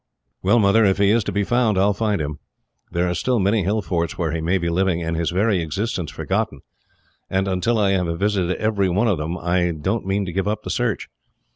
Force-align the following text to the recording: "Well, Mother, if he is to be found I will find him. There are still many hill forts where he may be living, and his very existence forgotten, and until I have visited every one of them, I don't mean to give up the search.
"Well, 0.41 0.57
Mother, 0.57 0.83
if 0.83 0.97
he 0.97 1.11
is 1.11 1.23
to 1.25 1.31
be 1.31 1.43
found 1.43 1.77
I 1.77 1.85
will 1.85 1.93
find 1.93 2.19
him. 2.19 2.39
There 2.91 3.07
are 3.07 3.13
still 3.13 3.37
many 3.37 3.61
hill 3.61 3.83
forts 3.83 4.17
where 4.17 4.31
he 4.31 4.41
may 4.41 4.57
be 4.57 4.67
living, 4.67 5.03
and 5.03 5.15
his 5.15 5.29
very 5.29 5.61
existence 5.61 6.09
forgotten, 6.09 6.61
and 7.29 7.47
until 7.47 7.77
I 7.77 7.91
have 7.91 8.07
visited 8.19 8.57
every 8.57 8.89
one 8.89 9.07
of 9.07 9.19
them, 9.19 9.37
I 9.37 9.69
don't 9.79 10.07
mean 10.07 10.25
to 10.25 10.33
give 10.33 10.47
up 10.47 10.63
the 10.63 10.71
search. 10.71 11.07